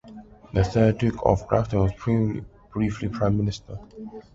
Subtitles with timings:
[0.53, 2.41] The third Duke of Grafton was
[2.73, 3.77] briefly Prime Minister.